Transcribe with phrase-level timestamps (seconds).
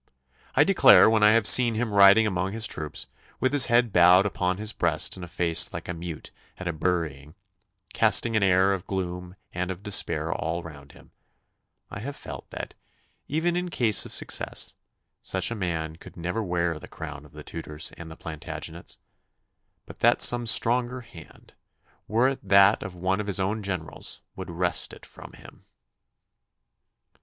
[0.55, 3.05] I declare when I have seen him riding among his troops,
[3.39, 6.73] with his head bowed upon his breast and a face like a mute at a
[6.73, 7.35] burying,
[7.93, 11.11] casting an air of gloom and of despair all round him,
[11.91, 12.73] I have felt that,
[13.27, 14.73] even in case of success,
[15.21, 18.97] such a man could never wear the crown of the Tudors and the Plantagenets,
[19.85, 21.53] but that some stronger hand,
[22.07, 25.61] were it that of one of his own generals, would wrest it from him.